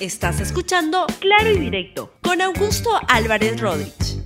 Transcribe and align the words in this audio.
Estás 0.00 0.40
escuchando 0.40 1.06
Claro 1.18 1.50
y 1.50 1.58
Directo 1.58 2.14
con 2.22 2.40
Augusto 2.40 2.88
Álvarez 3.08 3.60
Rodríguez. 3.60 4.22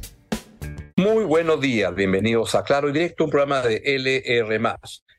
Muy 0.96 1.24
buenos 1.24 1.62
días, 1.62 1.94
bienvenidos 1.94 2.54
a 2.54 2.62
Claro 2.62 2.90
y 2.90 2.92
Directo, 2.92 3.24
un 3.24 3.30
programa 3.30 3.62
de 3.62 3.80
LR. 3.82 4.60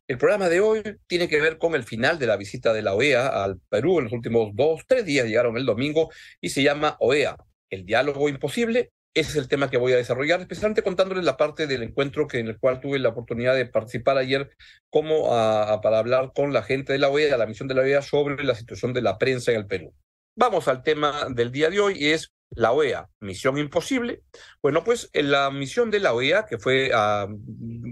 El 0.07 0.17
programa 0.19 0.49
de 0.49 0.59
hoy 0.59 0.83
tiene 1.07 1.27
que 1.27 1.41
ver 1.41 1.57
con 1.57 1.73
el 1.73 1.83
final 1.83 2.19
de 2.19 2.27
la 2.27 2.37
visita 2.37 2.71
de 2.71 2.83
la 2.83 2.93
OEA 2.93 3.43
al 3.43 3.61
Perú 3.67 3.97
en 3.97 4.03
los 4.03 4.13
últimos 4.13 4.51
dos, 4.53 4.83
tres 4.87 5.05
días, 5.05 5.25
llegaron 5.25 5.57
el 5.57 5.65
domingo 5.65 6.11
y 6.39 6.49
se 6.49 6.61
llama 6.61 6.97
OEA, 6.99 7.35
el 7.71 7.83
diálogo 7.87 8.29
imposible. 8.29 8.91
Ese 9.15 9.31
es 9.31 9.35
el 9.37 9.47
tema 9.47 9.71
que 9.71 9.77
voy 9.77 9.93
a 9.93 9.97
desarrollar, 9.97 10.39
especialmente 10.39 10.83
contándoles 10.83 11.25
la 11.25 11.35
parte 11.35 11.65
del 11.65 11.81
encuentro 11.81 12.27
que, 12.27 12.37
en 12.37 12.49
el 12.49 12.59
cual 12.59 12.79
tuve 12.79 12.99
la 12.99 13.09
oportunidad 13.09 13.55
de 13.55 13.65
participar 13.65 14.19
ayer 14.19 14.51
como 14.91 15.29
para 15.81 15.97
hablar 15.97 16.31
con 16.35 16.53
la 16.53 16.61
gente 16.61 16.93
de 16.93 16.99
la 16.99 17.09
OEA, 17.09 17.37
la 17.37 17.47
misión 17.47 17.67
de 17.67 17.73
la 17.73 17.81
OEA 17.81 18.03
sobre 18.03 18.43
la 18.43 18.53
situación 18.53 18.93
de 18.93 19.01
la 19.01 19.17
prensa 19.17 19.51
en 19.51 19.57
el 19.57 19.65
Perú. 19.65 19.95
Vamos 20.35 20.67
al 20.67 20.81
tema 20.81 21.27
del 21.29 21.51
día 21.51 21.69
de 21.69 21.79
hoy 21.79 21.95
y 21.95 22.09
es 22.09 22.33
la 22.55 22.71
OEA, 22.71 23.07
misión 23.19 23.57
imposible. 23.59 24.23
Bueno, 24.63 24.83
pues 24.83 25.09
la 25.13 25.51
misión 25.51 25.91
de 25.91 25.99
la 25.99 26.13
OEA, 26.13 26.45
que 26.45 26.57
fue 26.57 26.89
ah, 26.93 27.27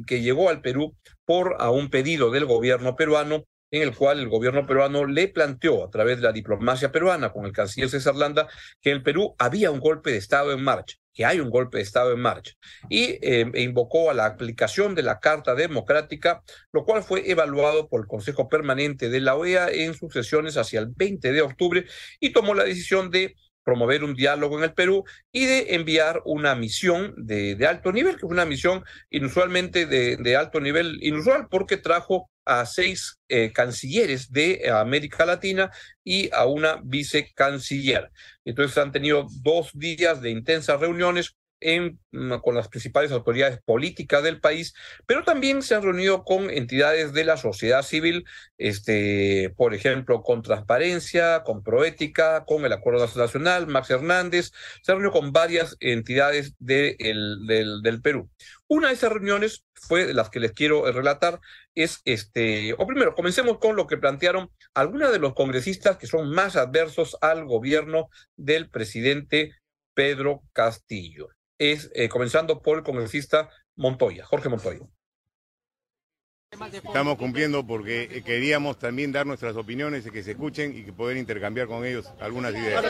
que 0.07 0.21
llegó 0.21 0.49
al 0.49 0.61
Perú 0.61 0.95
por 1.23 1.55
a 1.59 1.69
un 1.69 1.91
pedido 1.91 2.31
del 2.31 2.45
gobierno 2.45 2.95
peruano, 2.95 3.45
en 3.69 3.83
el 3.83 3.95
cual 3.95 4.19
el 4.19 4.29
gobierno 4.29 4.65
peruano 4.65 5.05
le 5.05 5.27
planteó 5.27 5.85
a 5.85 5.91
través 5.91 6.17
de 6.17 6.23
la 6.23 6.31
diplomacia 6.31 6.91
peruana 6.91 7.31
con 7.31 7.45
el 7.45 7.51
canciller 7.51 7.89
César 7.89 8.15
Landa 8.15 8.47
que 8.81 8.89
en 8.89 8.97
el 8.97 9.03
Perú 9.03 9.35
había 9.37 9.69
un 9.69 9.79
golpe 9.79 10.11
de 10.11 10.17
Estado 10.17 10.51
en 10.51 10.63
marcha 10.63 10.97
que 11.13 11.25
hay 11.25 11.39
un 11.39 11.49
golpe 11.49 11.77
de 11.77 11.83
Estado 11.83 12.13
en 12.13 12.19
marcha, 12.19 12.53
y 12.89 13.19
eh, 13.21 13.51
e 13.53 13.61
invocó 13.61 14.09
a 14.09 14.13
la 14.13 14.25
aplicación 14.25 14.95
de 14.95 15.03
la 15.03 15.19
Carta 15.19 15.55
Democrática, 15.55 16.43
lo 16.71 16.85
cual 16.85 17.03
fue 17.03 17.29
evaluado 17.29 17.89
por 17.89 18.01
el 18.01 18.07
Consejo 18.07 18.49
Permanente 18.49 19.09
de 19.09 19.19
la 19.21 19.35
OEA 19.35 19.69
en 19.69 19.93
sus 19.93 20.13
sesiones 20.13 20.57
hacia 20.57 20.79
el 20.79 20.87
20 20.87 21.31
de 21.31 21.41
octubre 21.41 21.85
y 22.19 22.31
tomó 22.31 22.53
la 22.53 22.63
decisión 22.63 23.11
de 23.11 23.35
promover 23.63 24.03
un 24.03 24.13
diálogo 24.13 24.57
en 24.57 24.63
el 24.63 24.73
Perú 24.73 25.03
y 25.31 25.45
de 25.45 25.75
enviar 25.75 26.21
una 26.25 26.55
misión 26.55 27.13
de, 27.17 27.55
de 27.55 27.67
alto 27.67 27.91
nivel, 27.91 28.15
que 28.15 28.25
es 28.25 28.31
una 28.31 28.45
misión 28.45 28.83
inusualmente 29.09 29.85
de, 29.85 30.35
alto 30.35 30.59
nivel, 30.59 30.97
inusual 31.01 31.47
porque 31.49 31.77
trajo 31.77 32.29
a 32.45 32.65
seis 32.65 33.19
eh, 33.29 33.51
cancilleres 33.53 34.31
de 34.31 34.69
América 34.71 35.25
Latina 35.25 35.69
y 36.03 36.33
a 36.33 36.45
una 36.45 36.81
vicecanciller. 36.83 38.11
Entonces 38.45 38.77
han 38.77 38.91
tenido 38.91 39.27
dos 39.41 39.71
días 39.73 40.21
de 40.21 40.31
intensas 40.31 40.79
reuniones 40.79 41.35
Mm, 41.63 42.39
con 42.41 42.55
las 42.55 42.67
principales 42.69 43.11
autoridades 43.11 43.61
políticas 43.63 44.23
del 44.23 44.41
país, 44.41 44.73
pero 45.05 45.23
también 45.23 45.61
se 45.61 45.75
han 45.75 45.83
reunido 45.83 46.23
con 46.23 46.49
entidades 46.49 47.13
de 47.13 47.23
la 47.23 47.37
sociedad 47.37 47.83
civil, 47.83 48.25
este, 48.57 49.53
por 49.55 49.75
ejemplo, 49.75 50.23
con 50.23 50.41
Transparencia, 50.41 51.43
con 51.43 51.63
Proética, 51.63 52.45
con 52.45 52.65
el 52.65 52.73
Acuerdo 52.73 53.07
Nacional, 53.15 53.67
Max 53.67 53.91
Hernández, 53.91 54.51
se 54.81 54.91
han 54.91 54.97
reunido 54.97 55.11
con 55.11 55.31
varias 55.33 55.77
entidades 55.79 56.55
del, 56.57 57.45
del 57.45 58.01
Perú. 58.01 58.29
Una 58.67 58.87
de 58.87 58.95
esas 58.95 59.11
reuniones 59.11 59.63
fue 59.75 60.13
las 60.15 60.29
que 60.31 60.39
les 60.39 60.53
quiero 60.53 60.91
relatar, 60.91 61.39
es 61.75 62.01
este, 62.05 62.73
o 62.73 62.87
primero, 62.87 63.13
comencemos 63.13 63.59
con 63.59 63.75
lo 63.75 63.85
que 63.87 63.97
plantearon 63.97 64.49
algunos 64.73 65.11
de 65.11 65.19
los 65.19 65.35
congresistas 65.35 65.97
que 65.97 66.07
son 66.07 66.31
más 66.31 66.55
adversos 66.55 67.17
al 67.21 67.45
gobierno 67.45 68.09
del 68.35 68.69
presidente 68.69 69.53
Pedro 69.93 70.41
Castillo 70.53 71.29
es 71.61 71.91
eh, 71.93 72.09
comenzando 72.09 72.63
por 72.63 72.79
el 72.79 72.83
congresista 72.83 73.49
Montoya, 73.75 74.25
Jorge 74.25 74.49
Montoya. 74.49 74.79
Estamos 76.73 77.17
cumpliendo 77.17 77.65
porque 77.65 78.09
eh, 78.11 78.23
queríamos 78.23 78.79
también 78.79 79.11
dar 79.11 79.27
nuestras 79.27 79.55
opiniones 79.55 80.05
y 80.07 80.09
que 80.09 80.23
se 80.23 80.31
escuchen 80.31 80.75
y 80.75 80.83
que 80.83 80.91
poder 80.91 81.17
intercambiar 81.17 81.67
con 81.67 81.85
ellos 81.85 82.11
algunas 82.19 82.53
ideas. 82.53 82.83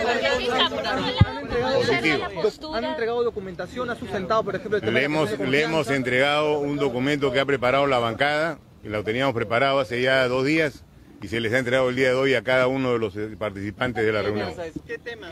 ¿Han 2.73 2.85
entregado 2.85 3.23
documentación? 3.23 3.89
¿Ha 3.89 3.95
sustentado, 3.95 4.43
por 4.43 4.55
ejemplo, 4.55 4.79
le 4.79 5.03
hemos, 5.03 5.37
le 5.37 5.61
hemos 5.63 5.89
entregado 5.89 6.59
un 6.59 6.77
documento 6.77 7.31
que 7.31 7.41
ha 7.41 7.45
preparado 7.45 7.87
la 7.87 7.99
bancada, 7.99 8.57
que 8.81 8.89
lo 8.89 9.03
teníamos 9.03 9.35
preparado 9.35 9.81
hace 9.81 10.01
ya 10.01 10.27
dos 10.29 10.45
días, 10.45 10.85
y 11.21 11.27
se 11.27 11.39
les 11.39 11.53
ha 11.53 11.59
entregado 11.59 11.89
el 11.89 11.95
día 11.95 12.09
de 12.09 12.15
hoy 12.15 12.33
a 12.33 12.41
cada 12.41 12.67
uno 12.67 12.93
de 12.93 12.99
los 12.99 13.15
eh, 13.15 13.35
participantes 13.37 14.03
de 14.03 14.11
la 14.11 14.21
reunión. 14.23 14.51
¿Qué 14.87 14.97
temas? 14.97 15.31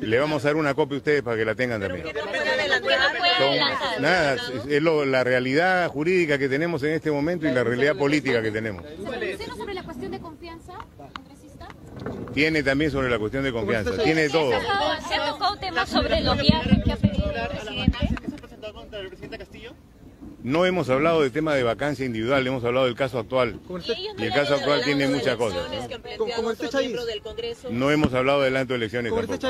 Le 0.00 0.18
vamos 0.18 0.44
a 0.44 0.48
dar 0.48 0.56
una 0.56 0.74
copia 0.74 0.96
a 0.96 0.98
ustedes 0.98 1.22
para 1.22 1.36
que 1.36 1.44
la 1.44 1.54
tengan 1.54 1.80
también. 1.80 2.06
nada, 4.00 4.36
es 4.68 4.82
la 4.82 5.24
realidad 5.24 5.88
jurídica 5.88 6.38
que 6.38 6.48
tenemos 6.48 6.82
en 6.82 6.90
este 6.90 7.10
momento 7.10 7.46
y 7.46 7.52
la 7.52 7.62
realidad 7.62 7.96
política 7.96 8.42
que 8.42 8.50
tenemos. 8.50 8.84
sobre 9.56 9.74
la 9.74 9.82
cuestión 9.84 10.10
de 10.10 10.20
confianza, 10.20 10.72
Tiene 12.32 12.62
también 12.62 12.90
sobre 12.90 13.08
la 13.08 13.18
cuestión 13.18 13.44
de 13.44 13.52
confianza, 13.52 13.96
tiene 14.02 14.28
todo. 14.28 14.50
¿Se 14.50 15.14
ha 15.14 15.30
tocado 15.30 15.56
temas 15.58 15.88
sobre 15.88 16.20
los 16.22 16.36
viajes 16.38 16.84
que 16.84 16.92
ha 16.92 16.96
pedido 16.96 17.30
el 17.30 17.48
presidente? 17.48 17.98
el 18.92 19.08
presidente 19.08 19.38
Castillo? 19.38 19.72
No 20.44 20.66
hemos 20.66 20.90
hablado 20.90 21.22
del 21.22 21.32
tema 21.32 21.54
de 21.54 21.62
vacancia 21.62 22.04
individual, 22.04 22.46
hemos 22.46 22.62
hablado 22.64 22.84
del 22.84 22.94
caso 22.94 23.18
actual. 23.18 23.58
Y 24.18 24.24
el 24.24 24.30
caso 24.30 24.56
actual 24.56 24.82
tiene 24.84 25.08
muchas 25.08 25.36
cosas. 25.36 25.70
¿no? 25.70 27.70
no 27.70 27.90
hemos 27.90 28.12
hablado 28.12 28.42
del 28.42 28.54
adelanto 28.54 28.74
de 28.74 28.76
elecciones 28.76 29.14
tampoco. 29.14 29.48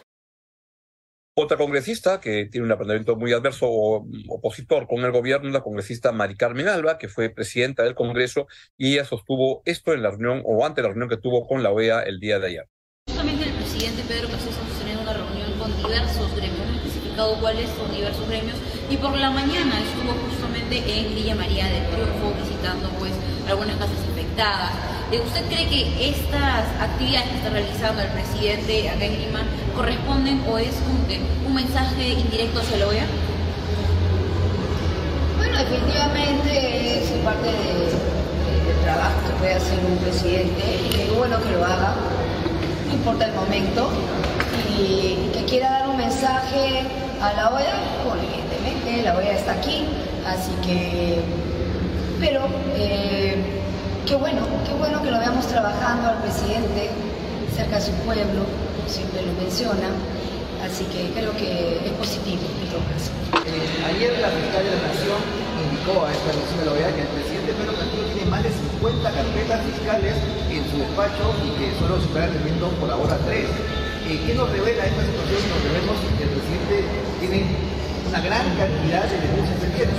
Otra 1.36 1.56
congresista 1.56 2.20
que 2.20 2.46
tiene 2.46 2.68
un 2.68 2.76
planteamiento 2.76 3.16
muy 3.16 3.32
adverso 3.32 3.66
o 3.68 4.06
opositor 4.28 4.86
con 4.86 5.00
el 5.00 5.10
gobierno, 5.10 5.50
la 5.50 5.64
congresista 5.64 6.12
Mari 6.12 6.36
Carmen 6.36 6.68
Alba, 6.68 6.96
que 6.96 7.08
fue 7.08 7.28
presidenta 7.28 7.82
del 7.82 7.96
Congreso, 7.96 8.46
y 8.76 8.92
ella 8.92 9.04
sostuvo 9.04 9.62
esto 9.64 9.92
en 9.94 10.04
la 10.04 10.10
reunión 10.10 10.42
o 10.44 10.64
ante 10.64 10.80
la 10.80 10.88
reunión 10.88 11.08
que 11.08 11.16
tuvo 11.16 11.48
con 11.48 11.64
la 11.64 11.72
OEA 11.72 12.02
el 12.02 12.20
día 12.20 12.38
de 12.38 12.46
ayer. 12.46 12.68
Justamente 13.08 13.48
el 13.48 13.54
presidente 13.54 14.04
Pedro 14.06 14.28
Castillo 14.28 14.52
está 14.52 14.78
teniendo 14.78 15.02
una 15.02 15.12
reunión 15.12 15.58
con 15.58 15.76
diversos 15.76 16.36
gremios, 16.36 16.73
no 17.16 17.24
especificado 17.24 17.34
cuáles 17.40 17.68
son 17.76 17.90
diversos 17.94 18.28
gremios, 18.28 18.56
y 18.90 18.96
por 18.96 19.16
la 19.16 19.30
mañana 19.30 19.80
estuvo 19.80 20.12
justamente 20.28 20.82
en 20.86 21.14
Villa 21.14 21.34
María 21.34 21.66
del 21.66 21.86
Triunfo 21.90 22.34
visitando 22.42 22.88
pues 22.98 23.12
algunas 23.48 23.76
casas 23.76 23.98
infectadas. 24.08 24.72
Eh, 25.12 25.20
¿Usted 25.24 25.44
cree 25.46 25.68
que 25.68 26.08
estas 26.10 26.64
actividades 26.80 27.28
que 27.28 27.36
está 27.36 27.50
realizando 27.50 28.02
el 28.02 28.08
presidente 28.08 28.88
acá 28.88 29.04
en 29.04 29.18
Lima 29.20 29.42
corresponden 29.76 30.42
o 30.48 30.58
es 30.58 30.74
como 30.86 31.06
que 31.06 31.20
un 31.46 31.54
mensaje 31.54 32.08
indirecto 32.08 32.60
hacia 32.60 32.78
la 32.78 32.88
OEA? 32.88 33.06
Bueno, 35.36 35.58
definitivamente 35.58 37.02
es 37.02 37.10
parte 37.24 37.46
del 37.46 38.76
trabajo 38.82 39.20
que 39.28 39.34
puede 39.38 39.54
hacer 39.54 39.78
un 39.86 39.98
presidente 39.98 40.62
y 40.86 40.88
que 40.90 41.02
es 41.04 41.16
bueno 41.16 41.40
que 41.42 41.50
lo 41.50 41.64
haga, 41.64 41.94
no 42.86 42.92
importa 42.92 43.26
el 43.26 43.34
momento, 43.34 43.90
y 44.78 45.30
que 45.32 45.44
quiera 45.44 45.70
dar 45.70 45.82
un 45.82 45.83
a 46.24 47.32
la 47.36 47.50
OEA, 47.50 47.76
evidentemente 48.16 49.02
la 49.02 49.14
OEA 49.14 49.36
está 49.36 49.52
aquí, 49.52 49.84
así 50.26 50.52
que, 50.64 51.20
pero 52.18 52.48
eh, 52.76 53.36
qué 54.06 54.16
bueno, 54.16 54.40
qué 54.64 54.72
bueno 54.72 55.02
que 55.02 55.10
lo 55.10 55.18
veamos 55.18 55.46
trabajando 55.48 56.08
al 56.08 56.22
presidente 56.22 56.88
cerca 57.54 57.76
de 57.76 57.82
su 57.82 57.92
pueblo, 58.08 58.40
siempre 58.86 59.20
lo 59.20 59.32
menciona, 59.34 59.92
así 60.64 60.84
que 60.86 61.12
creo 61.12 61.36
que 61.36 61.84
es 61.84 61.92
positivo 61.92 62.40
en 62.40 62.70
todo. 62.72 62.80
Eh, 63.44 63.84
ayer 63.92 64.18
la 64.20 64.28
fiscal 64.28 64.64
de 64.64 64.70
la 64.70 64.80
Nación 64.80 65.20
indicó 65.60 66.06
a 66.06 66.12
esta 66.12 66.32
reunión 66.32 66.56
de 66.56 66.64
la 66.64 66.72
OEA 66.72 66.96
que 66.96 67.02
el 67.02 67.12
presidente 67.20 67.52
Pedro 67.52 67.76
Castillo 67.76 68.04
tiene 68.16 68.30
más 68.30 68.42
de 68.42 68.48
50 68.80 69.12
carpetas 69.12 69.60
fiscales 69.60 70.14
en 70.48 70.64
su 70.72 70.78
despacho 70.78 71.36
y 71.44 71.52
que 71.60 71.68
solo 71.76 72.00
están 72.00 72.32
atendiendo 72.32 72.68
por 72.80 72.90
ahora 72.90 73.18
tres. 73.28 73.52
Eh, 74.06 74.20
¿Qué 74.26 74.34
nos 74.34 74.50
revela 74.50 74.84
esta 74.84 75.00
situación? 75.00 75.40
Nos 75.48 75.64
vemos 75.64 75.96
que 76.18 76.24
el 76.24 76.30
presidente 76.36 76.76
tiene 77.20 77.56
una 78.06 78.20
gran 78.20 78.44
cantidad 78.52 79.04
de 79.08 79.16
denuncias 79.16 79.56
pendientes. 79.64 79.96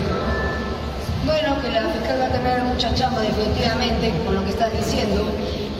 Bueno, 1.25 1.57
que 1.59 1.71
la 1.73 1.89
fiscal 1.89 2.21
va 2.21 2.25
a 2.25 2.29
tener 2.29 2.61
mucha 2.69 2.93
chamba 2.93 3.21
definitivamente 3.21 4.13
con 4.23 4.35
lo 4.35 4.45
que 4.45 4.51
estás 4.51 4.71
diciendo 4.77 5.25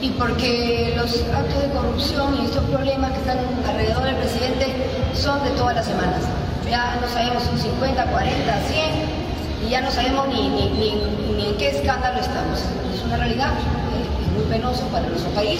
y 0.02 0.09
porque 0.18 0.94
los 0.97 1.22
actos 1.38 1.62
de 1.62 1.69
corrupción 1.69 2.41
y 2.41 2.46
estos 2.46 2.63
problemas 2.66 3.12
que 3.13 3.19
están 3.19 3.38
alrededor 3.69 4.04
del 4.04 4.16
presidente 4.16 4.74
son 5.13 5.44
de 5.44 5.51
todas 5.51 5.75
las 5.75 5.86
semanas. 5.86 6.25
Ya 6.68 6.98
no 7.00 7.07
sabemos 7.07 7.44
si 7.44 7.62
50, 7.62 8.10
40, 8.10 8.60
100 8.74 9.68
y 9.68 9.69
ya 9.69 9.81
no 9.81 9.92
sabemos 9.92 10.30
ni, 10.30 10.50
ni, 10.50 10.69
ni, 10.74 11.45
en 11.45 11.57
qué 11.57 11.78
escándalo 11.78 12.19
estamos. 12.19 12.57
Es 12.89 13.04
una 13.06 13.18
realidad, 13.18 13.54
es 13.54 14.31
muy 14.33 14.50
penoso 14.50 14.81
para 14.88 15.07
nuestro 15.07 15.30
país, 15.30 15.60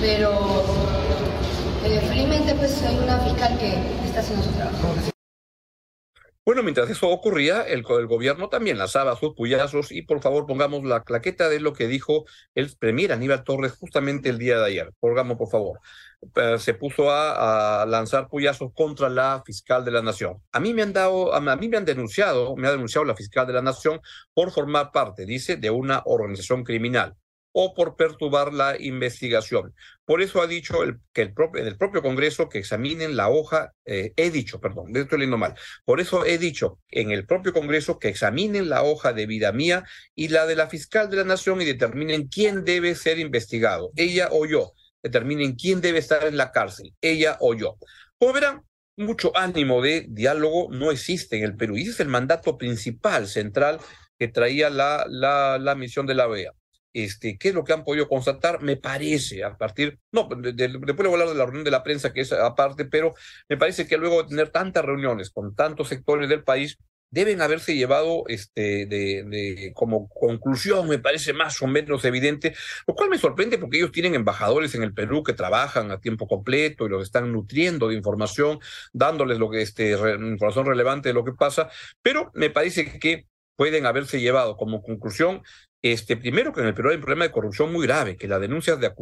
pero 0.00 0.64
eh, 1.84 2.00
felizmente 2.00 2.54
pues 2.54 2.82
hay 2.82 2.98
una 2.98 3.18
fiscal 3.20 3.58
que 3.58 3.74
está 4.06 4.20
haciendo 4.20 4.44
su 4.44 4.52
trabajo. 4.52 4.94
Bueno, 6.48 6.62
mientras 6.62 6.88
eso 6.88 7.10
ocurría, 7.10 7.60
el, 7.60 7.82
gobierno 7.82 8.48
también 8.48 8.78
lanzaba 8.78 9.14
sus 9.16 9.34
puyazos 9.34 9.92
y 9.92 10.00
por 10.00 10.22
favor 10.22 10.46
pongamos 10.46 10.82
la 10.82 11.02
claqueta 11.02 11.50
de 11.50 11.60
lo 11.60 11.74
que 11.74 11.86
dijo 11.88 12.24
el 12.54 12.74
premier 12.78 13.12
Aníbal 13.12 13.44
Torres 13.44 13.72
justamente 13.72 14.30
el 14.30 14.38
día 14.38 14.58
de 14.58 14.64
ayer. 14.64 14.92
Pongamos, 14.98 15.36
por 15.36 15.50
favor. 15.50 15.80
Eh, 16.36 16.56
se 16.58 16.72
puso 16.72 17.10
a, 17.10 17.82
a, 17.82 17.86
lanzar 17.86 18.28
puyazos 18.28 18.72
contra 18.72 19.10
la 19.10 19.42
fiscal 19.44 19.84
de 19.84 19.90
la 19.90 20.00
nación. 20.00 20.42
A 20.50 20.58
mí 20.58 20.72
me 20.72 20.80
han 20.80 20.94
dado, 20.94 21.34
a 21.34 21.56
mí 21.56 21.68
me 21.68 21.76
han 21.76 21.84
denunciado, 21.84 22.56
me 22.56 22.66
ha 22.66 22.70
denunciado 22.70 23.04
la 23.04 23.14
fiscal 23.14 23.46
de 23.46 23.52
la 23.52 23.60
nación 23.60 24.00
por 24.32 24.50
formar 24.50 24.90
parte, 24.90 25.26
dice, 25.26 25.56
de 25.58 25.68
una 25.68 26.02
organización 26.06 26.64
criminal 26.64 27.14
o 27.60 27.74
por 27.74 27.96
perturbar 27.96 28.54
la 28.54 28.80
investigación. 28.80 29.74
Por 30.04 30.22
eso 30.22 30.40
ha 30.40 30.46
dicho 30.46 30.78
que 31.12 31.22
el 31.22 31.34
propio, 31.34 31.60
en 31.60 31.66
el 31.66 31.76
propio 31.76 32.02
Congreso 32.02 32.48
que 32.48 32.58
examinen 32.58 33.16
la 33.16 33.30
hoja, 33.30 33.72
eh, 33.84 34.12
he 34.14 34.30
dicho, 34.30 34.60
perdón, 34.60 34.94
estoy 34.94 35.18
leyendo 35.18 35.38
mal, 35.38 35.54
por 35.84 35.98
eso 35.98 36.24
he 36.24 36.38
dicho 36.38 36.78
en 36.88 37.10
el 37.10 37.26
propio 37.26 37.52
Congreso 37.52 37.98
que 37.98 38.06
examinen 38.06 38.68
la 38.68 38.84
hoja 38.84 39.12
de 39.12 39.26
vida 39.26 39.50
mía 39.50 39.82
y 40.14 40.28
la 40.28 40.46
de 40.46 40.54
la 40.54 40.68
fiscal 40.68 41.10
de 41.10 41.16
la 41.16 41.24
Nación 41.24 41.60
y 41.60 41.64
determinen 41.64 42.28
quién 42.28 42.64
debe 42.64 42.94
ser 42.94 43.18
investigado, 43.18 43.90
ella 43.96 44.28
o 44.30 44.46
yo, 44.46 44.74
determinen 45.02 45.56
quién 45.56 45.80
debe 45.80 45.98
estar 45.98 46.28
en 46.28 46.36
la 46.36 46.52
cárcel, 46.52 46.94
ella 47.00 47.38
o 47.40 47.54
yo. 47.54 47.76
Como 48.18 48.34
verán, 48.34 48.62
mucho 48.96 49.36
ánimo 49.36 49.82
de 49.82 50.06
diálogo 50.08 50.68
no 50.70 50.92
existe 50.92 51.38
en 51.38 51.42
el 51.42 51.56
Perú 51.56 51.76
y 51.76 51.82
ese 51.82 51.90
es 51.90 52.00
el 52.00 52.08
mandato 52.08 52.56
principal, 52.56 53.26
central 53.26 53.80
que 54.16 54.28
traía 54.28 54.70
la, 54.70 55.06
la 55.08 55.74
misión 55.74 56.06
de 56.06 56.14
la 56.14 56.28
OEA. 56.28 56.52
Este, 56.92 57.38
¿Qué 57.38 57.48
es 57.48 57.54
lo 57.54 57.64
que 57.64 57.72
han 57.72 57.84
podido 57.84 58.08
constatar? 58.08 58.62
Me 58.62 58.76
parece, 58.76 59.44
a 59.44 59.56
partir, 59.56 59.98
no, 60.12 60.28
después 60.30 60.72
le 60.76 60.92
voy 60.92 61.06
a 61.06 61.12
hablar 61.12 61.28
de 61.28 61.34
la 61.34 61.44
reunión 61.44 61.64
de 61.64 61.70
la 61.70 61.82
prensa, 61.82 62.12
que 62.12 62.22
es 62.22 62.32
aparte, 62.32 62.86
pero 62.86 63.14
me 63.48 63.56
parece 63.56 63.86
que 63.86 63.98
luego 63.98 64.22
de 64.22 64.30
tener 64.30 64.50
tantas 64.50 64.84
reuniones 64.84 65.30
con 65.30 65.54
tantos 65.54 65.88
sectores 65.88 66.28
del 66.28 66.44
país, 66.44 66.78
deben 67.10 67.40
haberse 67.40 67.74
llevado 67.74 68.24
este, 68.28 68.86
de, 68.86 69.72
como 69.74 70.08
conclusión, 70.08 70.88
me 70.88 70.98
parece 70.98 71.32
más 71.32 71.60
o 71.62 71.66
menos 71.66 72.04
evidente, 72.04 72.54
lo 72.86 72.94
cual 72.94 73.10
me 73.10 73.18
sorprende 73.18 73.58
porque 73.58 73.78
ellos 73.78 73.92
tienen 73.92 74.14
embajadores 74.14 74.74
en 74.74 74.82
el 74.82 74.92
Perú 74.92 75.22
que 75.22 75.32
trabajan 75.32 75.90
a 75.90 76.00
tiempo 76.00 76.26
completo 76.26 76.86
y 76.86 76.90
los 76.90 77.02
están 77.02 77.32
nutriendo 77.32 77.88
de 77.88 77.94
información, 77.94 78.60
dándoles 78.92 79.38
lo 79.38 79.50
que 79.50 79.62
este, 79.62 79.92
información 79.92 80.66
relevante 80.66 81.08
de 81.08 81.14
lo 81.14 81.24
que 81.24 81.32
pasa, 81.32 81.70
pero 82.02 82.30
me 82.34 82.50
parece 82.50 82.98
que 82.98 83.26
pueden 83.56 83.86
haberse 83.86 84.20
llevado 84.20 84.56
como 84.56 84.82
conclusión 84.82 85.42
este, 85.82 86.16
primero 86.16 86.52
que 86.52 86.60
en 86.60 86.66
el 86.66 86.74
Perú 86.74 86.90
hay 86.90 86.96
un 86.96 87.02
problema 87.02 87.24
de 87.24 87.30
corrupción 87.30 87.72
muy 87.72 87.86
grave, 87.86 88.16
que 88.16 88.26
las 88.26 88.40
denuncias, 88.40 88.80
de, 88.80 88.92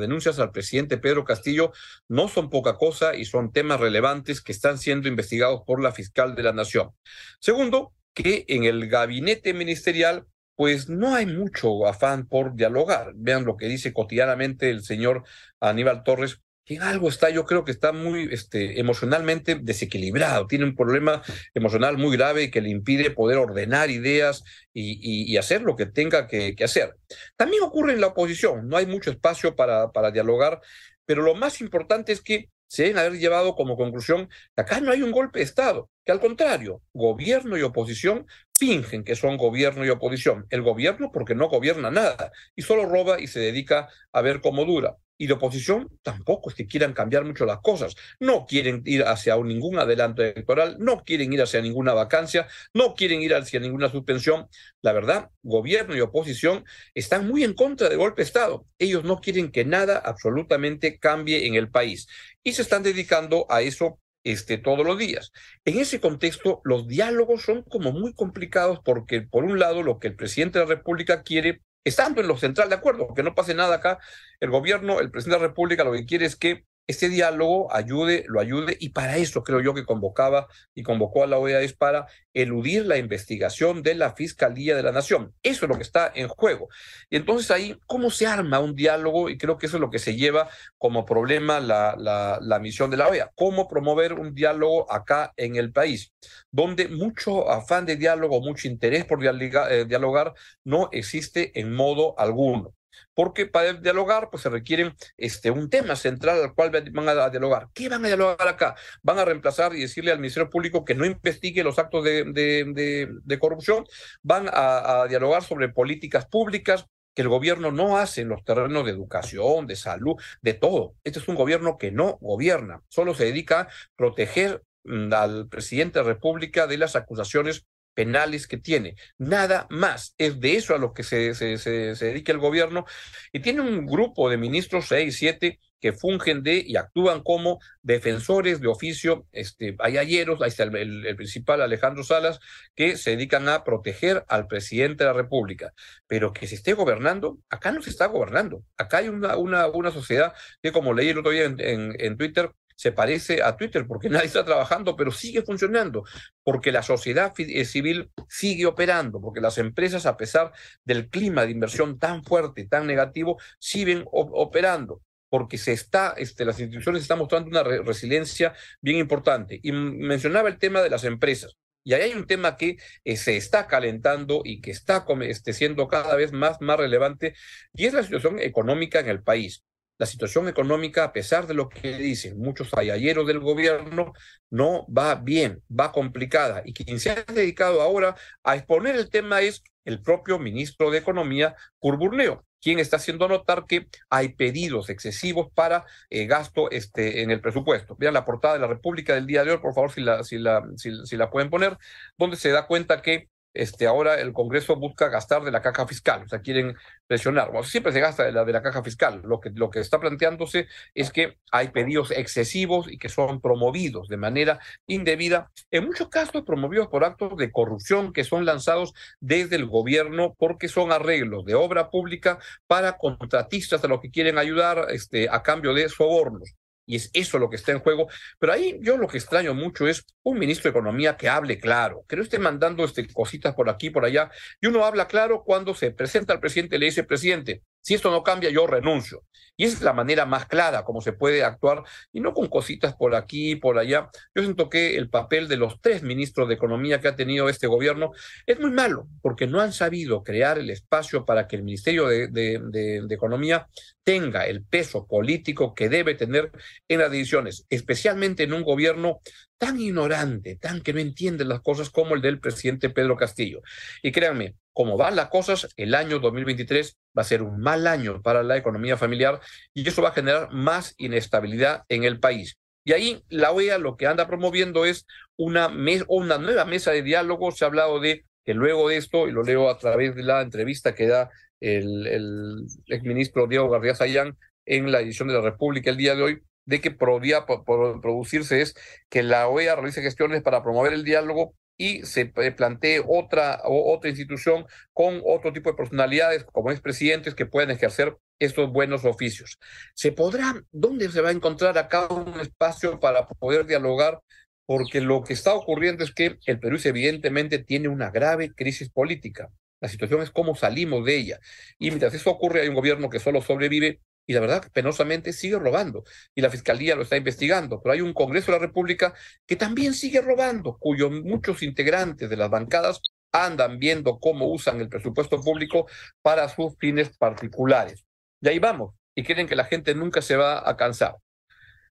denuncias 0.00 0.38
al 0.38 0.50
presidente 0.50 0.98
Pedro 0.98 1.24
Castillo 1.24 1.72
no 2.08 2.28
son 2.28 2.50
poca 2.50 2.76
cosa 2.76 3.14
y 3.14 3.24
son 3.24 3.52
temas 3.52 3.80
relevantes 3.80 4.40
que 4.40 4.52
están 4.52 4.78
siendo 4.78 5.08
investigados 5.08 5.62
por 5.66 5.80
la 5.82 5.92
fiscal 5.92 6.34
de 6.34 6.42
la 6.42 6.52
Nación. 6.52 6.90
Segundo, 7.38 7.92
que 8.12 8.44
en 8.48 8.64
el 8.64 8.88
gabinete 8.88 9.54
ministerial 9.54 10.26
pues 10.56 10.88
no 10.88 11.14
hay 11.14 11.26
mucho 11.26 11.86
afán 11.86 12.28
por 12.28 12.54
dialogar. 12.54 13.12
Vean 13.16 13.44
lo 13.44 13.56
que 13.56 13.66
dice 13.66 13.92
cotidianamente 13.92 14.70
el 14.70 14.84
señor 14.84 15.24
Aníbal 15.60 16.04
Torres 16.04 16.40
que 16.64 16.78
algo 16.78 17.08
está, 17.08 17.30
yo 17.30 17.44
creo 17.44 17.64
que 17.64 17.70
está 17.70 17.92
muy 17.92 18.28
este, 18.32 18.80
emocionalmente 18.80 19.56
desequilibrado, 19.56 20.46
tiene 20.46 20.64
un 20.64 20.74
problema 20.74 21.22
emocional 21.52 21.98
muy 21.98 22.16
grave 22.16 22.50
que 22.50 22.62
le 22.62 22.70
impide 22.70 23.10
poder 23.10 23.38
ordenar 23.38 23.90
ideas 23.90 24.42
y, 24.72 25.36
hacer 25.36 25.62
lo 25.62 25.76
que 25.76 25.86
tenga 25.86 26.26
que, 26.26 26.54
que, 26.54 26.64
hacer. 26.64 26.96
También 27.36 27.62
ocurre 27.62 27.92
en 27.92 28.00
la 28.00 28.08
oposición, 28.08 28.68
no 28.68 28.76
hay 28.76 28.86
mucho 28.86 29.10
espacio 29.10 29.54
para, 29.56 29.92
para 29.92 30.10
dialogar, 30.10 30.60
pero 31.04 31.22
lo 31.22 31.34
más 31.34 31.60
importante 31.60 32.12
es 32.12 32.22
que 32.22 32.48
se 32.66 32.84
deben 32.84 32.98
haber 32.98 33.18
llevado 33.18 33.54
como 33.54 33.76
conclusión 33.76 34.28
que 34.54 34.62
acá 34.62 34.80
no 34.80 34.90
hay 34.90 35.02
un 35.02 35.12
golpe 35.12 35.40
de 35.40 35.44
Estado, 35.44 35.90
que 36.04 36.12
al 36.12 36.20
contrario, 36.20 36.82
gobierno 36.92 37.58
y 37.58 37.62
oposición 37.62 38.26
fingen 38.58 39.04
que 39.04 39.16
son 39.16 39.36
gobierno 39.36 39.84
y 39.84 39.90
oposición. 39.90 40.46
El 40.50 40.62
gobierno 40.62 41.10
porque 41.12 41.34
no 41.34 41.48
gobierna 41.48 41.90
nada 41.90 42.32
y 42.56 42.62
solo 42.62 42.86
roba 42.86 43.20
y 43.20 43.26
se 43.26 43.40
dedica 43.40 43.88
a 44.12 44.22
ver 44.22 44.40
cómo 44.40 44.64
dura 44.64 44.96
y 45.16 45.28
la 45.28 45.34
oposición 45.34 45.88
tampoco 46.02 46.50
es 46.50 46.56
que 46.56 46.66
quieran 46.66 46.92
cambiar 46.92 47.24
mucho 47.24 47.46
las 47.46 47.60
cosas. 47.60 47.94
No 48.18 48.46
quieren 48.46 48.82
ir 48.84 49.04
hacia 49.04 49.36
ningún 49.36 49.78
adelanto 49.78 50.22
electoral, 50.22 50.76
no 50.78 51.04
quieren 51.04 51.32
ir 51.32 51.42
hacia 51.42 51.60
ninguna 51.60 51.94
vacancia, 51.94 52.48
no 52.72 52.94
quieren 52.94 53.22
ir 53.22 53.34
hacia 53.34 53.60
ninguna 53.60 53.90
suspensión. 53.90 54.48
La 54.82 54.92
verdad, 54.92 55.30
gobierno 55.42 55.96
y 55.96 56.00
oposición 56.00 56.64
están 56.94 57.28
muy 57.28 57.44
en 57.44 57.54
contra 57.54 57.88
del 57.88 57.98
golpe 57.98 58.22
de 58.22 58.26
Estado. 58.26 58.66
Ellos 58.78 59.04
no 59.04 59.20
quieren 59.20 59.50
que 59.50 59.64
nada 59.64 59.98
absolutamente 59.98 60.98
cambie 60.98 61.46
en 61.46 61.54
el 61.54 61.70
país 61.70 62.08
y 62.42 62.52
se 62.52 62.62
están 62.62 62.82
dedicando 62.82 63.46
a 63.48 63.62
eso 63.62 64.00
este, 64.24 64.58
todos 64.58 64.84
los 64.84 64.98
días. 64.98 65.32
En 65.64 65.78
ese 65.78 66.00
contexto, 66.00 66.60
los 66.64 66.88
diálogos 66.88 67.42
son 67.42 67.62
como 67.62 67.92
muy 67.92 68.14
complicados 68.14 68.80
porque, 68.84 69.20
por 69.22 69.44
un 69.44 69.58
lado, 69.58 69.82
lo 69.82 69.98
que 69.98 70.08
el 70.08 70.16
presidente 70.16 70.58
de 70.58 70.64
la 70.64 70.74
República 70.74 71.22
quiere 71.22 71.60
estando 71.84 72.20
en 72.20 72.28
lo 72.28 72.36
central 72.36 72.68
de 72.68 72.74
acuerdo, 72.74 73.14
que 73.14 73.22
no 73.22 73.34
pase 73.34 73.54
nada 73.54 73.76
acá, 73.76 73.98
el 74.40 74.50
gobierno, 74.50 75.00
el 75.00 75.10
presidente 75.10 75.36
de 75.36 75.42
la 75.42 75.48
República 75.48 75.84
lo 75.84 75.92
que 75.92 76.06
quiere 76.06 76.26
es 76.26 76.36
que 76.36 76.64
este 76.86 77.08
diálogo 77.08 77.72
ayude, 77.74 78.24
lo 78.28 78.40
ayude, 78.40 78.76
y 78.78 78.90
para 78.90 79.16
eso 79.16 79.42
creo 79.42 79.60
yo 79.60 79.72
que 79.72 79.86
convocaba 79.86 80.48
y 80.74 80.82
convocó 80.82 81.22
a 81.22 81.26
la 81.26 81.38
OEA 81.38 81.62
es 81.62 81.72
para 81.72 82.06
eludir 82.34 82.84
la 82.84 82.98
investigación 82.98 83.82
de 83.82 83.94
la 83.94 84.14
Fiscalía 84.14 84.76
de 84.76 84.82
la 84.82 84.92
Nación. 84.92 85.32
Eso 85.42 85.64
es 85.64 85.68
lo 85.68 85.76
que 85.76 85.82
está 85.82 86.12
en 86.14 86.28
juego. 86.28 86.68
Y 87.08 87.16
entonces 87.16 87.50
ahí, 87.50 87.76
¿cómo 87.86 88.10
se 88.10 88.26
arma 88.26 88.60
un 88.60 88.74
diálogo? 88.74 89.30
Y 89.30 89.38
creo 89.38 89.56
que 89.56 89.66
eso 89.66 89.78
es 89.78 89.80
lo 89.80 89.90
que 89.90 89.98
se 89.98 90.14
lleva 90.14 90.48
como 90.76 91.06
problema 91.06 91.58
la, 91.60 91.96
la, 91.96 92.58
misión 92.58 92.90
de 92.90 92.98
la 92.98 93.08
OEA. 93.08 93.30
¿Cómo 93.34 93.66
promover 93.66 94.14
un 94.14 94.34
diálogo 94.34 94.90
acá 94.92 95.32
en 95.36 95.56
el 95.56 95.72
país? 95.72 96.12
Donde 96.50 96.88
mucho 96.88 97.50
afán 97.50 97.86
de 97.86 97.96
diálogo, 97.96 98.40
mucho 98.42 98.68
interés 98.68 99.04
por 99.06 99.24
eh, 99.24 99.84
dialogar 99.86 100.34
no 100.64 100.88
existe 100.92 101.58
en 101.58 101.72
modo 101.72 102.18
alguno 102.18 102.74
porque 103.14 103.46
para 103.46 103.72
dialogar 103.74 104.28
pues 104.30 104.42
se 104.42 104.50
requiere 104.50 104.94
este, 105.16 105.50
un 105.50 105.70
tema 105.70 105.96
central 105.96 106.42
al 106.42 106.54
cual 106.54 106.70
van 106.92 107.08
a 107.08 107.30
dialogar. 107.30 107.68
¿Qué 107.72 107.88
van 107.88 108.04
a 108.04 108.08
dialogar 108.08 108.48
acá? 108.48 108.74
Van 109.02 109.18
a 109.18 109.24
reemplazar 109.24 109.74
y 109.74 109.80
decirle 109.80 110.10
al 110.10 110.18
Ministerio 110.18 110.50
Público 110.50 110.84
que 110.84 110.94
no 110.94 111.06
investigue 111.06 111.64
los 111.64 111.78
actos 111.78 112.04
de, 112.04 112.24
de, 112.24 113.08
de, 113.24 113.38
corrupción, 113.38 113.84
van 114.22 114.48
a, 114.48 115.02
a 115.02 115.08
dialogar 115.08 115.42
sobre 115.42 115.68
políticas 115.68 116.26
públicas, 116.26 116.86
que 117.14 117.22
el 117.22 117.28
gobierno 117.28 117.70
no 117.70 117.96
hace 117.96 118.22
en 118.22 118.28
los 118.28 118.44
terrenos 118.44 118.84
de 118.84 118.90
educación, 118.90 119.66
de 119.66 119.76
salud, 119.76 120.16
de 120.42 120.54
todo. 120.54 120.94
Este 121.04 121.20
es 121.20 121.28
un 121.28 121.36
gobierno 121.36 121.78
que 121.78 121.92
no 121.92 122.18
gobierna, 122.20 122.82
solo 122.88 123.14
se 123.14 123.24
dedica 123.26 123.60
a 123.60 123.68
proteger 123.96 124.62
mm, 124.84 125.12
al 125.12 125.48
presidente 125.48 125.98
de 125.98 126.04
la 126.04 126.12
República 126.12 126.66
de 126.66 126.78
las 126.78 126.96
acusaciones 126.96 127.66
penales 127.94 128.46
que 128.46 128.58
tiene. 128.58 128.96
Nada 129.18 129.66
más. 129.70 130.14
Es 130.18 130.40
de 130.40 130.56
eso 130.56 130.74
a 130.74 130.78
lo 130.78 130.92
que 130.92 131.02
se, 131.02 131.34
se, 131.34 131.58
se, 131.58 132.04
dedica 132.04 132.32
el 132.32 132.38
gobierno. 132.38 132.84
Y 133.32 133.40
tiene 133.40 133.60
un 133.60 133.86
grupo 133.86 134.28
de 134.28 134.36
ministros, 134.36 134.86
seis, 134.88 135.16
siete, 135.16 135.60
que 135.80 135.92
fungen 135.92 136.42
de 136.42 136.64
y 136.66 136.76
actúan 136.76 137.22
como 137.22 137.58
defensores 137.82 138.58
de 138.60 138.68
oficio, 138.68 139.26
este, 139.32 139.76
hay 139.80 139.98
ayeros, 139.98 140.40
ahí 140.40 140.48
está 140.48 140.62
el, 140.62 141.14
principal 141.16 141.60
Alejandro 141.60 142.02
Salas, 142.04 142.40
que 142.74 142.96
se 142.96 143.10
dedican 143.10 143.48
a 143.50 143.64
proteger 143.64 144.24
al 144.28 144.46
presidente 144.46 145.04
de 145.04 145.10
la 145.10 145.12
República. 145.12 145.74
Pero 146.06 146.32
que 146.32 146.46
se 146.46 146.54
esté 146.54 146.72
gobernando, 146.72 147.38
acá 147.50 147.70
no 147.70 147.82
se 147.82 147.90
está 147.90 148.06
gobernando. 148.06 148.64
Acá 148.78 148.98
hay 148.98 149.08
una, 149.08 149.36
una, 149.36 149.66
una 149.66 149.90
sociedad 149.90 150.32
que, 150.62 150.72
como 150.72 150.94
leí 150.94 151.10
el 151.10 151.18
otro 151.18 151.32
día 151.32 151.44
en, 151.44 151.58
en 151.58 152.16
Twitter, 152.16 152.50
se 152.76 152.92
parece 152.92 153.42
a 153.42 153.56
Twitter 153.56 153.86
porque 153.86 154.08
nadie 154.10 154.26
está 154.26 154.44
trabajando, 154.44 154.96
pero 154.96 155.10
sigue 155.10 155.42
funcionando, 155.42 156.04
porque 156.42 156.72
la 156.72 156.82
sociedad 156.82 157.32
eh, 157.38 157.64
civil 157.64 158.10
sigue 158.28 158.66
operando, 158.66 159.20
porque 159.20 159.40
las 159.40 159.58
empresas, 159.58 160.06
a 160.06 160.16
pesar 160.16 160.52
del 160.84 161.08
clima 161.08 161.44
de 161.44 161.52
inversión 161.52 161.98
tan 161.98 162.24
fuerte, 162.24 162.66
tan 162.66 162.86
negativo, 162.86 163.38
siguen 163.58 164.04
operando 164.10 165.02
porque 165.28 165.58
se 165.58 165.72
está, 165.72 166.14
este, 166.16 166.44
las 166.44 166.60
instituciones 166.60 167.02
están 167.02 167.18
mostrando 167.18 167.48
una 167.48 167.64
re 167.64 167.82
resiliencia 167.82 168.54
bien 168.80 168.98
importante. 168.98 169.58
Y 169.64 169.72
mencionaba 169.72 170.48
el 170.48 170.58
tema 170.58 170.80
de 170.80 170.90
las 170.90 171.02
empresas. 171.02 171.56
Y 171.82 171.92
ahí 171.92 172.02
hay 172.02 172.14
un 172.14 172.28
tema 172.28 172.56
que 172.56 172.76
eh, 173.02 173.16
se 173.16 173.36
está 173.36 173.66
calentando 173.66 174.42
y 174.44 174.60
que 174.60 174.70
está 174.70 175.04
este, 175.22 175.52
siendo 175.52 175.88
cada 175.88 176.14
vez 176.14 176.30
más, 176.30 176.60
más 176.60 176.78
relevante, 176.78 177.34
y 177.72 177.86
es 177.86 177.92
la 177.94 178.04
situación 178.04 178.38
económica 178.38 179.00
en 179.00 179.08
el 179.08 179.24
país 179.24 179.64
la 179.98 180.06
situación 180.06 180.48
económica, 180.48 181.04
a 181.04 181.12
pesar 181.12 181.46
de 181.46 181.54
lo 181.54 181.68
que 181.68 181.96
dicen 181.96 182.38
muchos 182.38 182.74
ayalleros 182.74 183.26
del 183.26 183.40
gobierno, 183.40 184.12
no 184.50 184.86
va 184.86 185.14
bien, 185.14 185.62
va 185.68 185.92
complicada. 185.92 186.62
Y 186.64 186.72
quien 186.72 186.98
se 186.98 187.10
ha 187.10 187.24
dedicado 187.24 187.80
ahora 187.80 188.16
a 188.42 188.56
exponer 188.56 188.96
el 188.96 189.10
tema 189.10 189.40
es 189.40 189.62
el 189.84 190.02
propio 190.02 190.38
ministro 190.38 190.90
de 190.90 190.98
Economía, 190.98 191.54
Curburneo, 191.78 192.44
quien 192.60 192.78
está 192.78 192.96
haciendo 192.96 193.28
notar 193.28 193.66
que 193.68 193.86
hay 194.08 194.30
pedidos 194.30 194.88
excesivos 194.88 195.48
para 195.54 195.84
eh, 196.08 196.26
gasto 196.26 196.70
este, 196.70 197.22
en 197.22 197.30
el 197.30 197.40
presupuesto. 197.40 197.94
Vean 197.98 198.14
la 198.14 198.24
portada 198.24 198.54
de 198.54 198.60
la 198.60 198.66
República 198.66 199.14
del 199.14 199.26
día 199.26 199.44
de 199.44 199.52
hoy, 199.52 199.58
por 199.58 199.74
favor, 199.74 199.92
si 199.92 200.00
la, 200.00 200.24
si 200.24 200.38
la, 200.38 200.62
si 200.76 201.16
la 201.16 201.30
pueden 201.30 201.50
poner, 201.50 201.76
donde 202.16 202.36
se 202.36 202.50
da 202.50 202.66
cuenta 202.66 203.02
que 203.02 203.28
este, 203.54 203.86
ahora 203.86 204.20
el 204.20 204.32
Congreso 204.32 204.76
busca 204.76 205.08
gastar 205.08 205.42
de 205.44 205.52
la 205.52 205.62
caja 205.62 205.86
fiscal, 205.86 206.24
o 206.24 206.28
sea, 206.28 206.40
quieren 206.40 206.76
presionar. 207.06 207.50
Bueno, 207.52 207.64
siempre 207.64 207.92
se 207.92 208.00
gasta 208.00 208.24
de 208.24 208.32
la, 208.32 208.44
de 208.44 208.52
la 208.52 208.62
caja 208.62 208.82
fiscal. 208.82 209.22
Lo 209.24 209.40
que, 209.40 209.50
lo 209.50 209.70
que 209.70 209.80
está 209.80 210.00
planteándose 210.00 210.66
es 210.94 211.12
que 211.12 211.38
hay 211.52 211.68
pedidos 211.68 212.10
excesivos 212.10 212.90
y 212.90 212.98
que 212.98 213.08
son 213.08 213.40
promovidos 213.40 214.08
de 214.08 214.16
manera 214.16 214.58
indebida, 214.86 215.50
en 215.70 215.86
muchos 215.86 216.08
casos 216.08 216.42
promovidos 216.44 216.88
por 216.88 217.04
actos 217.04 217.36
de 217.36 217.52
corrupción 217.52 218.12
que 218.12 218.24
son 218.24 218.44
lanzados 218.44 218.92
desde 219.20 219.56
el 219.56 219.66
gobierno 219.66 220.34
porque 220.38 220.68
son 220.68 220.92
arreglos 220.92 221.44
de 221.44 221.54
obra 221.54 221.90
pública 221.90 222.38
para 222.66 222.98
contratistas 222.98 223.84
a 223.84 223.88
los 223.88 224.00
que 224.00 224.10
quieren 224.10 224.38
ayudar 224.38 224.86
este, 224.90 225.28
a 225.30 225.42
cambio 225.42 225.74
de 225.74 225.88
sobornos 225.88 226.54
y 226.86 226.96
es 226.96 227.10
eso 227.12 227.38
lo 227.38 227.50
que 227.50 227.56
está 227.56 227.72
en 227.72 227.80
juego. 227.80 228.08
Pero 228.38 228.52
ahí 228.52 228.78
yo 228.80 228.96
lo 228.96 229.08
que 229.08 229.18
extraño 229.18 229.54
mucho 229.54 229.86
es 229.86 230.04
un 230.22 230.38
ministro 230.38 230.70
de 230.70 230.78
Economía 230.78 231.16
que 231.16 231.28
hable 231.28 231.58
claro, 231.58 232.04
que 232.08 232.16
no 232.16 232.22
esté 232.22 232.38
mandando 232.38 232.84
este, 232.84 233.06
cositas 233.12 233.54
por 233.54 233.68
aquí, 233.68 233.90
por 233.90 234.04
allá. 234.04 234.30
Y 234.60 234.66
uno 234.66 234.84
habla 234.84 235.06
claro 235.06 235.42
cuando 235.44 235.74
se 235.74 235.90
presenta 235.90 236.32
al 236.32 236.40
presidente, 236.40 236.78
le 236.78 236.86
dice, 236.86 237.04
presidente, 237.04 237.62
Si 237.84 237.92
esto 237.92 238.10
no 238.10 238.22
cambia, 238.22 238.48
yo 238.48 238.66
renuncio. 238.66 239.24
Y 239.58 239.64
esa 239.64 239.76
es 239.76 239.82
la 239.82 239.92
manera 239.92 240.24
más 240.24 240.46
clara 240.46 240.84
como 240.84 241.02
se 241.02 241.12
puede 241.12 241.44
actuar 241.44 241.84
y 242.12 242.20
no 242.20 242.32
con 242.32 242.48
cositas 242.48 242.94
por 242.94 243.14
aquí 243.14 243.52
y 243.52 243.56
por 243.56 243.78
allá. 243.78 244.08
Yo 244.34 244.42
siento 244.42 244.70
que 244.70 244.96
el 244.96 245.10
papel 245.10 245.48
de 245.48 245.58
los 245.58 245.80
tres 245.82 246.02
ministros 246.02 246.48
de 246.48 246.54
Economía 246.54 247.00
que 247.00 247.08
ha 247.08 247.14
tenido 247.14 247.48
este 247.48 247.66
gobierno 247.66 248.12
es 248.46 248.58
muy 248.58 248.70
malo 248.70 249.06
porque 249.20 249.46
no 249.46 249.60
han 249.60 249.72
sabido 249.74 250.24
crear 250.24 250.58
el 250.58 250.70
espacio 250.70 251.26
para 251.26 251.46
que 251.46 251.56
el 251.56 251.62
Ministerio 251.62 252.08
de, 252.08 252.28
de, 252.28 253.14
Economía 253.14 253.68
tenga 254.02 254.46
el 254.46 254.64
peso 254.64 255.06
político 255.06 255.74
que 255.74 255.88
debe 255.88 256.14
tener 256.14 256.50
en 256.88 257.00
las 257.00 257.10
decisiones, 257.10 257.66
especialmente 257.68 258.42
en 258.42 258.54
un 258.54 258.62
gobierno 258.62 259.20
tan 259.58 259.78
ignorante, 259.78 260.56
tan 260.56 260.80
que 260.80 260.92
no 260.94 261.00
entiende 261.00 261.44
las 261.44 261.60
cosas 261.60 261.90
como 261.90 262.14
el 262.14 262.22
del 262.22 262.40
presidente 262.40 262.90
Pedro 262.90 263.16
Castillo. 263.16 263.62
Y 264.02 264.10
créanme, 264.10 264.56
como 264.72 264.96
van 264.96 265.14
las 265.14 265.28
cosas, 265.28 265.68
el 265.76 265.94
año 265.94 266.18
2023 266.18 266.98
va 267.16 267.22
a 267.22 267.24
ser 267.24 267.42
un 267.42 267.60
mal 267.60 267.86
año 267.86 268.22
para 268.22 268.42
la 268.42 268.56
economía 268.56 268.96
familiar 268.96 269.40
y 269.72 269.86
eso 269.88 270.02
va 270.02 270.10
a 270.10 270.14
generar 270.14 270.50
más 270.52 270.94
inestabilidad 270.98 271.84
en 271.88 272.04
el 272.04 272.20
país. 272.20 272.58
Y 272.84 272.92
ahí 272.92 273.22
la 273.28 273.50
OEA 273.52 273.78
lo 273.78 273.96
que 273.96 274.06
anda 274.06 274.26
promoviendo 274.26 274.84
es 274.84 275.06
una, 275.36 275.68
una 276.08 276.38
nueva 276.38 276.64
mesa 276.64 276.90
de 276.90 277.02
diálogo. 277.02 277.50
Se 277.52 277.64
ha 277.64 277.68
hablado 277.68 277.98
de 277.98 278.24
que 278.44 278.52
luego 278.52 278.88
de 278.88 278.98
esto, 278.98 279.26
y 279.26 279.32
lo 279.32 279.42
leo 279.42 279.70
a 279.70 279.78
través 279.78 280.14
de 280.14 280.22
la 280.22 280.42
entrevista 280.42 280.94
que 280.94 281.06
da 281.06 281.30
el, 281.60 282.06
el 282.06 282.66
exministro 282.88 283.46
Diego 283.46 283.70
García 283.70 283.94
Sayán 283.94 284.36
en 284.66 284.92
la 284.92 285.00
edición 285.00 285.28
de 285.28 285.34
la 285.34 285.40
República 285.40 285.90
el 285.90 285.96
día 285.96 286.14
de 286.14 286.22
hoy, 286.22 286.42
de 286.66 286.80
que 286.80 286.90
podría 286.90 287.46
producirse 287.46 288.60
es 288.60 288.74
que 289.08 289.22
la 289.22 289.48
OEA 289.48 289.76
realice 289.76 290.02
gestiones 290.02 290.42
para 290.42 290.62
promover 290.62 290.92
el 290.92 291.04
diálogo 291.04 291.54
y 291.76 292.02
se 292.02 292.26
plantee 292.26 293.02
otra, 293.06 293.60
otra 293.64 294.10
institución 294.10 294.66
con 294.92 295.20
otro 295.24 295.52
tipo 295.52 295.70
de 295.70 295.76
personalidades, 295.76 296.44
como 296.44 296.70
expresidentes, 296.70 297.34
que 297.34 297.46
puedan 297.46 297.70
ejercer 297.70 298.16
estos 298.38 298.70
buenos 298.70 299.04
oficios. 299.04 299.58
¿Se 299.94 300.12
podrá, 300.12 300.62
dónde 300.72 301.10
se 301.10 301.20
va 301.20 301.30
a 301.30 301.32
encontrar 301.32 301.76
acá 301.78 302.06
un 302.08 302.40
espacio 302.40 303.00
para 303.00 303.26
poder 303.26 303.66
dialogar? 303.66 304.20
Porque 304.66 305.00
lo 305.00 305.22
que 305.22 305.34
está 305.34 305.52
ocurriendo 305.54 306.04
es 306.04 306.12
que 306.12 306.38
el 306.46 306.58
Perú 306.58 306.78
evidentemente 306.82 307.58
tiene 307.58 307.88
una 307.88 308.10
grave 308.10 308.54
crisis 308.54 308.88
política. 308.88 309.50
La 309.80 309.88
situación 309.88 310.22
es 310.22 310.30
cómo 310.30 310.54
salimos 310.54 311.04
de 311.04 311.16
ella. 311.16 311.40
Y 311.78 311.88
mientras 311.88 312.14
eso 312.14 312.30
ocurre, 312.30 312.62
hay 312.62 312.68
un 312.68 312.74
gobierno 312.74 313.10
que 313.10 313.18
solo 313.18 313.42
sobrevive 313.42 314.00
y 314.26 314.32
la 314.32 314.40
verdad, 314.40 314.64
penosamente 314.72 315.32
sigue 315.32 315.58
robando. 315.58 316.04
Y 316.34 316.40
la 316.40 316.50
Fiscalía 316.50 316.96
lo 316.96 317.02
está 317.02 317.16
investigando. 317.16 317.80
Pero 317.82 317.92
hay 317.92 318.00
un 318.00 318.14
Congreso 318.14 318.52
de 318.52 318.58
la 318.58 318.66
República 318.66 319.14
que 319.46 319.56
también 319.56 319.94
sigue 319.94 320.20
robando, 320.20 320.78
cuyos 320.78 321.10
muchos 321.10 321.62
integrantes 321.62 322.30
de 322.30 322.36
las 322.36 322.50
bancadas 322.50 323.00
andan 323.32 323.78
viendo 323.78 324.18
cómo 324.20 324.46
usan 324.46 324.80
el 324.80 324.88
presupuesto 324.88 325.40
público 325.40 325.88
para 326.22 326.48
sus 326.48 326.76
fines 326.78 327.16
particulares. 327.16 328.06
Y 328.40 328.48
ahí 328.48 328.58
vamos. 328.58 328.94
Y 329.14 329.24
quieren 329.24 329.46
que 329.46 329.56
la 329.56 329.64
gente 329.64 329.94
nunca 329.94 330.22
se 330.22 330.36
va 330.36 330.68
a 330.68 330.76
cansar. 330.76 331.16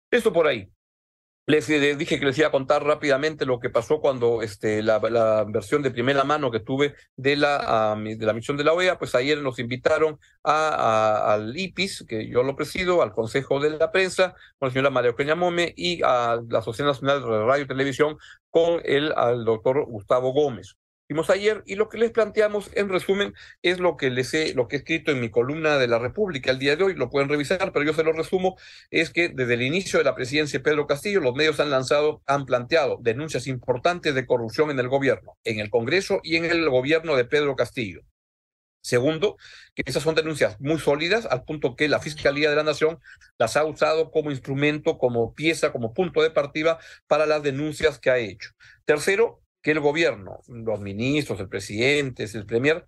Esto 0.10 0.32
por 0.34 0.48
ahí. 0.48 0.70
Les 1.46 1.68
dije 1.68 2.20
que 2.20 2.26
les 2.26 2.38
iba 2.38 2.48
a 2.48 2.52
contar 2.52 2.86
rápidamente 2.86 3.46
lo 3.46 3.60
que 3.60 3.70
pasó 3.70 4.00
cuando 4.00 4.42
este, 4.42 4.82
la, 4.82 5.00
la 5.00 5.44
versión 5.44 5.82
de 5.82 5.92
primera 5.92 6.24
mano 6.24 6.52
que 6.52 6.62
tuve 6.62 6.96
de 7.18 7.36
la, 7.36 7.98
de 8.02 8.26
la 8.26 8.32
misión 8.32 8.56
de 8.56 8.64
la 8.64 8.72
OEA, 8.72 8.98
pues 8.98 9.14
ayer 9.14 9.42
nos 9.42 9.60
invitaron 9.60 10.20
a, 10.42 11.34
al 11.34 11.58
IPIS, 11.58 12.06
que 12.08 12.30
yo 12.30 12.44
lo 12.44 12.56
presido, 12.56 13.02
al 13.02 13.12
Consejo 13.12 13.60
de 13.60 13.72
la 13.72 13.92
Prensa, 13.92 14.36
con 14.58 14.70
la 14.70 14.72
señora 14.72 14.90
María 14.90 15.12
Eugenia 15.12 15.36
Mome 15.36 15.74
y 15.76 16.02
a 16.02 16.40
la 16.48 16.62
Sociedad 16.62 16.92
Nacional 16.92 17.22
de 17.22 17.44
Radio 17.44 17.66
y 17.66 17.68
Televisión 17.68 18.18
con 18.50 18.82
el 18.86 19.12
al 19.14 19.44
doctor 19.44 19.86
Gustavo 19.86 20.32
Gómez 20.32 20.78
ayer 21.30 21.64
y 21.66 21.76
lo 21.76 21.90
que 21.90 21.98
les 21.98 22.12
planteamos 22.12 22.70
en 22.74 22.90
resumen 22.90 23.34
es 23.62 23.80
lo 23.80 23.98
que 23.98 24.10
les 24.10 24.34
he, 24.34 24.54
lo 24.54 24.68
que 24.68 24.76
he 24.76 24.80
escrito 24.80 25.12
en 25.12 25.20
mi 25.20 25.30
columna 25.30 25.78
de 25.78 25.88
la 25.88 26.00
República 26.00 26.52
el 26.52 26.60
día 26.60 26.76
de 26.76 26.84
hoy, 26.84 26.96
lo 26.96 27.10
pueden 27.10 27.30
revisar, 27.30 27.72
pero 27.72 27.86
yo 27.86 27.94
se 27.94 28.04
lo 28.04 28.14
resumo, 28.14 28.58
es 28.92 29.10
que 29.10 29.30
desde 29.30 29.54
el 29.56 29.62
inicio 29.62 30.00
de 30.00 30.06
la 30.06 30.16
presidencia 30.16 30.60
de 30.60 30.64
Pedro 30.64 30.88
Castillo, 30.88 31.20
los 31.20 31.36
medios 31.36 31.60
han 31.60 31.70
lanzado, 31.70 32.22
han 32.26 32.46
planteado 32.46 32.98
denuncias 33.02 33.48
importantes 33.48 34.16
de 34.16 34.26
corrupción 34.26 34.72
en 34.72 34.80
el 34.80 34.90
gobierno, 34.90 35.38
en 35.44 35.60
el 35.60 35.70
Congreso 35.70 36.20
y 36.24 36.36
en 36.38 36.46
el 36.46 36.70
gobierno 36.70 37.16
de 37.16 37.26
Pedro 37.26 37.56
Castillo. 37.56 38.02
Segundo, 38.86 39.38
que 39.76 39.84
esas 39.86 40.04
son 40.04 40.14
denuncias 40.14 40.60
muy 40.60 40.78
sólidas 40.78 41.26
al 41.26 41.46
punto 41.46 41.78
que 41.78 41.88
la 41.88 42.00
Fiscalía 42.00 42.50
de 42.50 42.58
la 42.58 42.64
Nación 42.64 43.00
las 43.38 43.56
ha 43.56 43.64
usado 43.64 44.12
como 44.12 44.30
instrumento, 44.30 44.98
como 44.98 45.34
pieza, 45.34 45.72
como 45.72 45.94
punto 45.94 46.22
de 46.22 46.32
partida 46.32 46.80
para 47.08 47.26
las 47.26 47.42
denuncias 47.44 47.98
que 47.98 48.10
ha 48.10 48.18
hecho. 48.18 48.50
Tercero, 48.84 49.43
que 49.64 49.72
el 49.72 49.80
gobierno, 49.80 50.42
los 50.48 50.80
ministros, 50.82 51.40
el 51.40 51.50
presidente, 51.50 52.26
el 52.32 52.46
premier, 52.46 52.86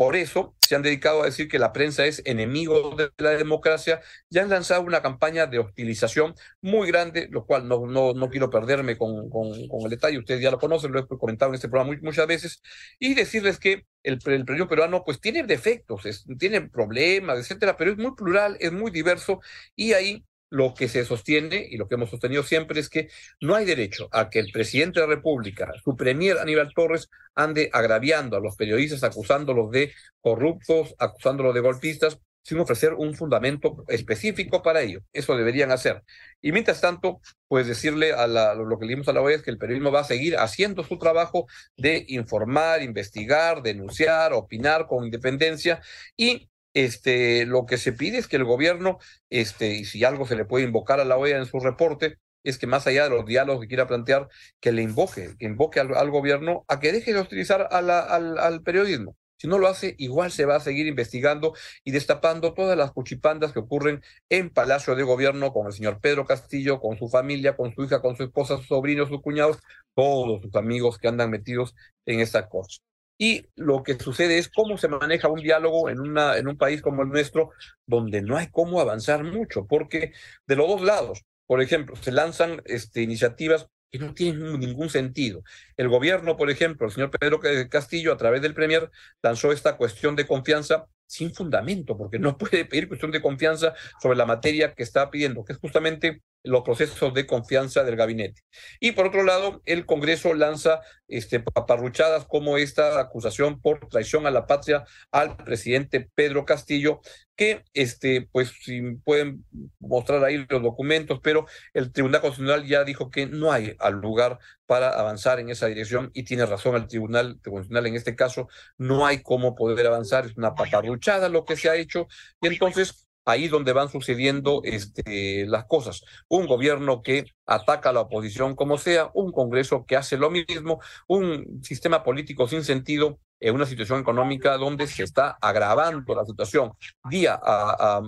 por 0.00 0.16
eso 0.16 0.56
se 0.66 0.76
han 0.76 0.82
dedicado 0.82 1.22
a 1.22 1.26
decir 1.26 1.46
que 1.46 1.58
la 1.58 1.74
prensa 1.74 2.06
es 2.06 2.22
enemigo 2.24 2.96
de 2.96 3.10
la 3.18 3.30
democracia 3.32 4.00
y 4.30 4.38
han 4.38 4.48
lanzado 4.48 4.80
una 4.80 5.02
campaña 5.02 5.46
de 5.46 5.58
hostilización 5.58 6.34
muy 6.62 6.88
grande, 6.88 7.28
lo 7.30 7.44
cual 7.44 7.68
no, 7.68 7.86
no, 7.86 8.14
no 8.14 8.30
quiero 8.30 8.48
perderme 8.48 8.96
con, 8.96 9.28
con, 9.28 9.52
el 9.52 9.90
detalle, 9.90 10.18
ustedes 10.18 10.40
ya 10.40 10.50
lo 10.50 10.58
conocen, 10.58 10.92
lo 10.92 11.00
he 11.00 11.06
comentado 11.06 11.50
en 11.50 11.56
este 11.56 11.68
programa 11.68 11.98
muchas 12.02 12.26
veces, 12.26 12.62
y 12.98 13.12
decirles 13.12 13.58
que 13.58 13.84
el, 14.02 14.18
el 14.24 14.46
peruano 14.46 15.04
pues 15.04 15.20
tiene 15.20 15.42
defectos, 15.42 16.24
tiene 16.38 16.62
problemas, 16.62 17.38
etcétera, 17.38 17.76
pero 17.76 17.92
es 17.92 17.98
muy 17.98 18.14
plural, 18.14 18.56
es 18.60 18.72
muy 18.72 18.90
diverso 18.90 19.40
y 19.76 19.92
ahí 19.92 20.24
lo 20.50 20.74
que 20.74 20.88
se 20.88 21.04
sostiene 21.04 21.66
y 21.70 21.76
lo 21.76 21.88
que 21.88 21.94
hemos 21.94 22.10
sostenido 22.10 22.42
siempre 22.42 22.80
es 22.80 22.88
que 22.90 23.08
no 23.40 23.54
hay 23.54 23.64
derecho 23.64 24.08
a 24.12 24.28
que 24.28 24.40
el 24.40 24.52
presidente 24.52 25.00
de 25.00 25.06
la 25.06 25.14
República, 25.14 25.72
su 25.82 25.96
premier 25.96 26.38
Aníbal 26.38 26.74
Torres, 26.74 27.08
ande 27.34 27.70
agraviando 27.72 28.36
a 28.36 28.40
los 28.40 28.56
periodistas, 28.56 29.04
acusándolos 29.04 29.70
de 29.70 29.92
corruptos, 30.20 30.94
acusándolos 30.98 31.54
de 31.54 31.60
golpistas, 31.60 32.18
sin 32.42 32.58
ofrecer 32.58 32.94
un 32.94 33.14
fundamento 33.14 33.84
específico 33.88 34.62
para 34.62 34.80
ello. 34.80 35.00
Eso 35.12 35.36
deberían 35.36 35.70
hacer. 35.70 36.02
Y 36.40 36.52
mientras 36.52 36.80
tanto, 36.80 37.20
pues 37.48 37.66
decirle 37.66 38.12
a 38.12 38.26
la, 38.26 38.54
lo 38.54 38.78
que 38.78 38.86
le 38.86 38.94
dimos 38.94 39.08
a 39.08 39.12
la 39.12 39.20
OEA 39.20 39.36
es 39.36 39.42
que 39.42 39.50
el 39.50 39.58
periodismo 39.58 39.92
va 39.92 40.00
a 40.00 40.04
seguir 40.04 40.36
haciendo 40.36 40.82
su 40.82 40.98
trabajo 40.98 41.46
de 41.76 42.04
informar, 42.08 42.82
investigar, 42.82 43.62
denunciar, 43.62 44.32
opinar 44.32 44.86
con 44.86 45.04
independencia 45.04 45.80
y 46.16 46.49
este, 46.74 47.46
lo 47.46 47.66
que 47.66 47.78
se 47.78 47.92
pide 47.92 48.18
es 48.18 48.28
que 48.28 48.36
el 48.36 48.44
gobierno, 48.44 48.98
este, 49.30 49.74
y 49.74 49.84
si 49.84 50.04
algo 50.04 50.26
se 50.26 50.36
le 50.36 50.44
puede 50.44 50.64
invocar 50.64 51.00
a 51.00 51.04
la 51.04 51.16
OEA 51.16 51.38
en 51.38 51.46
su 51.46 51.60
reporte, 51.60 52.18
es 52.44 52.58
que 52.58 52.66
más 52.66 52.86
allá 52.86 53.04
de 53.04 53.10
los 53.10 53.26
diálogos 53.26 53.62
que 53.62 53.68
quiera 53.68 53.86
plantear, 53.86 54.28
que 54.60 54.72
le 54.72 54.82
invoque, 54.82 55.30
que 55.38 55.46
invoque 55.46 55.80
al, 55.80 56.10
gobierno 56.10 56.64
a 56.68 56.80
que 56.80 56.92
deje 56.92 57.12
de 57.12 57.20
utilizar 57.20 57.68
al, 57.70 57.90
al, 57.90 58.62
periodismo. 58.62 59.16
Si 59.36 59.48
no 59.48 59.58
lo 59.58 59.68
hace, 59.68 59.94
igual 59.98 60.30
se 60.30 60.44
va 60.44 60.56
a 60.56 60.60
seguir 60.60 60.86
investigando 60.86 61.54
y 61.82 61.92
destapando 61.92 62.52
todas 62.52 62.76
las 62.76 62.92
cuchipandas 62.92 63.52
que 63.52 63.58
ocurren 63.58 64.02
en 64.28 64.50
Palacio 64.50 64.94
de 64.94 65.02
Gobierno 65.02 65.52
con 65.52 65.66
el 65.66 65.72
señor 65.72 66.00
Pedro 66.00 66.26
Castillo, 66.26 66.78
con 66.80 66.98
su 66.98 67.08
familia, 67.08 67.56
con 67.56 67.74
su 67.74 67.84
hija, 67.84 68.02
con 68.02 68.16
su 68.16 68.24
esposa, 68.24 68.58
sus 68.58 68.66
sobrinos, 68.66 69.08
sus 69.08 69.22
cuñados, 69.22 69.58
todos 69.94 70.42
sus 70.42 70.54
amigos 70.56 70.98
que 70.98 71.08
andan 71.08 71.30
metidos 71.30 71.74
en 72.04 72.20
esta 72.20 72.48
cosa. 72.48 72.80
Y 73.22 73.46
lo 73.54 73.82
que 73.82 73.98
sucede 73.98 74.38
es 74.38 74.48
cómo 74.48 74.78
se 74.78 74.88
maneja 74.88 75.28
un 75.28 75.42
diálogo 75.42 75.90
en, 75.90 76.00
una, 76.00 76.38
en 76.38 76.48
un 76.48 76.56
país 76.56 76.80
como 76.80 77.02
el 77.02 77.10
nuestro, 77.10 77.50
donde 77.84 78.22
no 78.22 78.38
hay 78.38 78.48
cómo 78.50 78.80
avanzar 78.80 79.24
mucho, 79.24 79.66
porque 79.66 80.14
de 80.46 80.56
los 80.56 80.66
dos 80.66 80.80
lados, 80.80 81.22
por 81.46 81.60
ejemplo, 81.60 81.96
se 81.96 82.12
lanzan 82.12 82.62
este, 82.64 83.02
iniciativas 83.02 83.66
que 83.92 83.98
no 83.98 84.14
tienen 84.14 84.58
ningún 84.58 84.88
sentido. 84.88 85.42
El 85.76 85.90
gobierno, 85.90 86.38
por 86.38 86.48
ejemplo, 86.48 86.86
el 86.86 86.94
señor 86.94 87.10
Pedro 87.10 87.40
Castillo, 87.68 88.14
a 88.14 88.16
través 88.16 88.40
del 88.40 88.54
Premier, 88.54 88.90
lanzó 89.22 89.52
esta 89.52 89.76
cuestión 89.76 90.16
de 90.16 90.26
confianza 90.26 90.86
sin 91.04 91.34
fundamento, 91.34 91.98
porque 91.98 92.18
no 92.18 92.38
puede 92.38 92.64
pedir 92.64 92.88
cuestión 92.88 93.10
de 93.10 93.20
confianza 93.20 93.74
sobre 94.00 94.16
la 94.16 94.24
materia 94.24 94.74
que 94.74 94.82
está 94.82 95.10
pidiendo, 95.10 95.44
que 95.44 95.52
es 95.52 95.58
justamente 95.58 96.22
los 96.42 96.62
procesos 96.62 97.12
de 97.14 97.26
confianza 97.26 97.84
del 97.84 97.96
gabinete. 97.96 98.42
Y 98.80 98.92
por 98.92 99.06
otro 99.06 99.22
lado, 99.22 99.62
el 99.66 99.86
Congreso 99.86 100.34
lanza 100.34 100.80
este, 101.08 101.40
paparruchadas 101.40 102.24
como 102.26 102.56
esta 102.56 102.98
acusación 103.00 103.60
por 103.60 103.88
traición 103.88 104.26
a 104.26 104.30
la 104.30 104.46
patria 104.46 104.84
al 105.10 105.36
presidente 105.36 106.08
Pedro 106.14 106.44
Castillo, 106.44 107.00
que 107.36 107.64
este, 107.72 108.28
pues 108.32 108.52
si 108.62 108.80
pueden 109.04 109.44
mostrar 109.78 110.24
ahí 110.24 110.46
los 110.48 110.62
documentos, 110.62 111.20
pero 111.22 111.46
el 111.72 111.92
Tribunal 111.92 112.20
Constitucional 112.20 112.66
ya 112.66 112.84
dijo 112.84 113.10
que 113.10 113.26
no 113.26 113.52
hay 113.52 113.76
lugar 114.02 114.38
para 114.66 114.90
avanzar 114.90 115.40
en 115.40 115.50
esa 115.50 115.66
dirección 115.66 116.10
y 116.14 116.24
tiene 116.24 116.46
razón 116.46 116.76
el 116.76 116.86
Tribunal 116.86 117.40
Constitucional 117.42 117.86
en 117.86 117.96
este 117.96 118.14
caso, 118.14 118.48
no 118.78 119.06
hay 119.06 119.22
cómo 119.22 119.54
poder 119.54 119.86
avanzar, 119.86 120.26
es 120.26 120.36
una 120.36 120.54
paparruchada 120.54 121.28
lo 121.28 121.44
que 121.44 121.56
se 121.56 121.68
ha 121.68 121.76
hecho 121.76 122.06
y 122.40 122.46
entonces 122.48 123.09
ahí 123.24 123.48
donde 123.48 123.72
van 123.72 123.88
sucediendo 123.88 124.60
este, 124.64 125.46
las 125.46 125.66
cosas. 125.66 126.02
Un 126.28 126.46
gobierno 126.46 127.02
que 127.02 127.26
ataca 127.46 127.90
a 127.90 127.92
la 127.92 128.00
oposición 128.00 128.54
como 128.56 128.78
sea, 128.78 129.10
un 129.14 129.32
Congreso 129.32 129.84
que 129.86 129.96
hace 129.96 130.16
lo 130.16 130.30
mismo, 130.30 130.80
un 131.08 131.60
sistema 131.62 132.02
político 132.02 132.48
sin 132.48 132.64
sentido 132.64 133.18
en 133.40 133.54
una 133.54 133.66
situación 133.66 134.00
económica 134.00 134.56
donde 134.58 134.86
se 134.86 135.02
está 135.02 135.38
agravando 135.40 136.14
la 136.14 136.24
situación 136.24 136.72
día 137.08 137.40
a, 137.42 138.02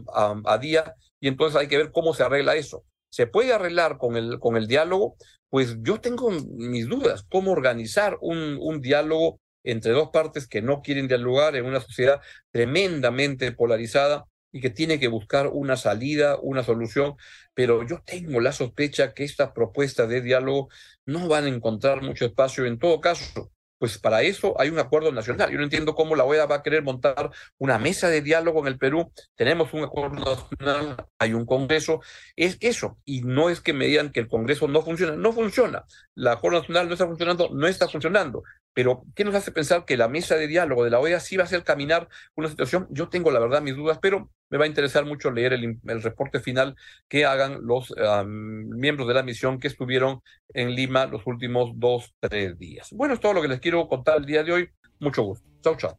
a, 0.45 0.59
día 0.59 0.95
y 1.21 1.29
entonces 1.29 1.59
hay 1.59 1.69
que 1.69 1.79
ver 1.79 1.91
cómo 1.91 2.15
se 2.15 2.23
arregla 2.23 2.55
eso. 2.55 2.85
¿Se 3.09 3.27
puede 3.27 3.53
arreglar 3.53 3.99
con 3.99 4.17
el, 4.17 4.39
con 4.39 4.57
el 4.57 4.67
diálogo? 4.67 5.17
Pues 5.49 5.77
yo 5.83 6.01
tengo 6.01 6.31
mis 6.31 6.89
dudas, 6.89 7.25
cómo 7.31 7.53
organizar 7.53 8.19
un, 8.21 8.59
un 8.61 8.81
diálogo 8.81 9.41
entre 9.65 9.93
dos 9.93 10.09
partes 10.11 10.49
que 10.49 10.63
no 10.63 10.83
quieren 10.83 11.09
dialogar 11.09 11.57
en 11.57 11.67
una 11.67 11.81
sociedad 11.81 12.21
tremendamente 12.51 13.53
polarizada 13.53 14.25
y 14.53 14.61
que 14.61 14.71
tiene 14.71 15.01
que 15.01 15.09
buscar 15.09 15.49
una 15.49 15.77
salida, 15.77 16.39
una 16.41 16.63
solución, 16.63 17.17
pero 17.55 17.87
yo 17.87 18.03
tengo 18.05 18.41
la 18.41 18.53
sospecha 18.53 19.15
que 19.15 19.25
estas 19.25 19.53
propuestas 19.53 20.09
de 20.09 20.21
diálogo 20.21 20.69
no 21.07 21.27
van 21.29 21.47
a 21.47 21.49
encontrar 21.49 22.03
mucho 22.03 22.27
espacio. 22.27 22.67
En 22.67 22.79
todo 22.79 23.01
caso, 23.01 23.51
pues 23.83 23.99
para 23.99 24.23
eso 24.23 24.55
hay 24.61 24.69
un 24.69 24.79
acuerdo 24.79 25.11
nacional. 25.11 25.51
Yo 25.51 25.59
no 25.59 25.65
entiendo 25.65 25.97
cómo 25.97 26.15
la 26.15 26.23
OEA 26.23 26.47
va 26.47 26.55
a 26.55 26.63
querer 26.63 26.85
montar 26.85 27.33
una 27.59 27.81
mesa 27.81 28.09
de 28.09 28.21
diálogo 28.21 28.61
en 28.61 28.69
el 28.69 28.79
Perú. 28.79 29.11
Tenemos 29.35 29.75
un 29.75 29.83
acuerdo 29.83 30.15
nacional, 30.61 31.05
hay 31.19 31.33
un 31.33 31.45
Congreso. 31.45 32.01
Es 32.37 32.59
eso. 32.61 33.01
Y 33.05 33.23
no 33.23 33.51
es 33.51 33.61
que 33.61 33.73
me 33.73 33.87
digan 33.87 34.13
que 34.13 34.21
el 34.21 34.29
Congreso 34.29 34.69
no 34.69 34.83
funciona. 34.83 35.17
No 35.17 35.33
funciona. 35.33 35.85
El 36.15 36.29
acuerdo 36.29 36.61
nacional 36.61 36.87
no 36.87 36.93
está 36.93 37.09
funcionando, 37.09 37.49
no 37.53 37.67
está 37.67 37.89
funcionando. 37.89 38.45
Pero, 38.75 39.05
¿qué 39.15 39.25
nos 39.25 39.35
hace 39.35 39.53
pensar 39.53 39.85
que 39.85 39.97
la 39.97 40.09
mesa 40.09 40.37
de 40.37 40.47
diálogo 40.47 40.85
de 40.85 40.91
la 40.91 40.99
OEA 40.99 41.21
sí 41.21 41.37
va 41.37 41.45
a 41.45 41.47
hacer 41.47 41.65
caminar 41.65 42.09
una 42.35 42.49
situación? 42.49 42.87
Yo 42.91 43.09
tengo, 43.09 43.31
la 43.31 43.41
verdad, 43.41 43.61
mis 43.61 43.77
dudas, 43.77 43.99
pero 44.01 44.31
me 44.51 44.59
va 44.59 44.65
a 44.65 44.69
interesar 44.69 45.05
mucho 45.05 45.31
leer 45.31 45.53
el, 45.53 46.03
reporte 46.03 46.41
final 46.41 46.77
que 47.09 47.25
hagan 47.25 47.59
los 47.63 47.93
miembros 48.27 49.09
de 49.09 49.15
la 49.15 49.23
misión 49.23 49.59
que 49.59 49.69
estuvieron 49.69 50.21
en 50.53 50.75
Lima 50.75 51.07
los 51.07 51.27
últimos 51.27 51.71
dos, 51.75 52.15
tres 52.21 52.59
días. 52.59 52.89
Bueno, 52.93 53.15
es 53.15 53.21
todo 53.21 53.35
lo 53.35 53.43
que 53.43 53.49
les 53.49 53.61
quiero 53.61 53.89
contar 53.89 54.19
el 54.19 54.27
día 54.27 54.43
de 54.43 54.53
hoy. 54.53 54.71
Mucho 55.01 55.23
gusto. 55.23 55.49
Chao, 55.63 55.77
chao. 55.77 55.99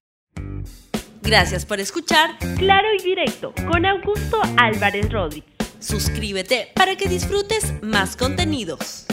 Gracias 1.22 1.66
por 1.66 1.80
escuchar 1.80 2.38
Claro 2.58 2.88
y 3.00 3.02
Directo 3.02 3.54
con 3.68 3.86
Augusto 3.86 4.40
Álvarez 4.58 5.12
Rodríguez. 5.12 5.54
Suscríbete 5.80 6.70
para 6.76 6.96
que 6.96 7.08
disfrutes 7.08 7.82
más 7.82 8.16
contenidos. 8.16 9.08